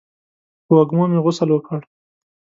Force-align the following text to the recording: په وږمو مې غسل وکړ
په 0.65 0.71
وږمو 0.77 1.03
مې 1.11 1.19
غسل 1.25 1.49
وکړ 1.51 1.79